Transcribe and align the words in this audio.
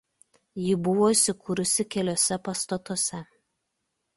Ji 0.61 0.71
buvo 0.87 1.09
įsikūrusi 1.15 1.85
keliuose 1.97 2.39
pastatuose. 2.49 3.21